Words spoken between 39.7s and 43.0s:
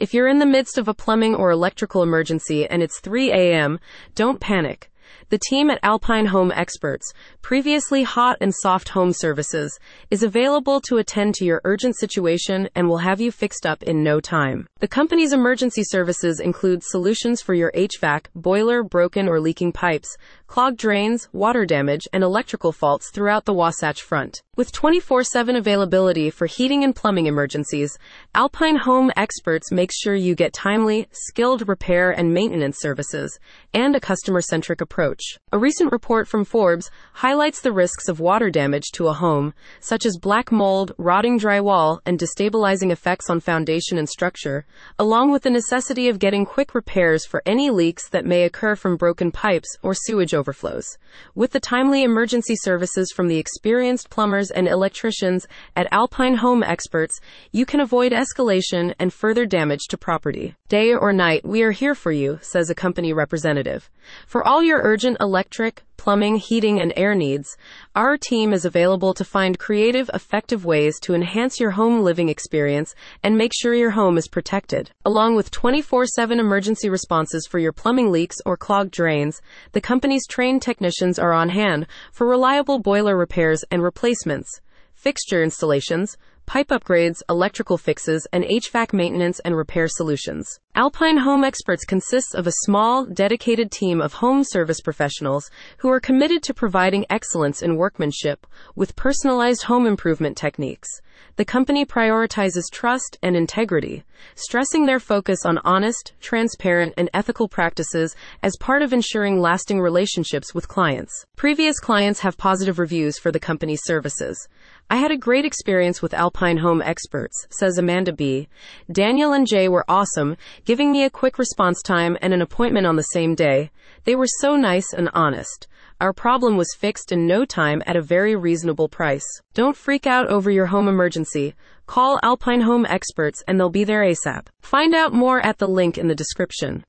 such as black mold, rotting drywall, and destabilizing